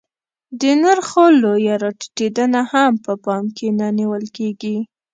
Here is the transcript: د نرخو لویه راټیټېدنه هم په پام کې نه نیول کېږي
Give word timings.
د 0.59 0.61
نرخو 0.81 1.23
لویه 1.41 1.75
راټیټېدنه 1.83 2.61
هم 2.71 2.91
په 3.05 3.13
پام 3.25 3.45
کې 3.57 3.67
نه 3.79 3.87
نیول 3.99 4.25
کېږي 4.37 4.77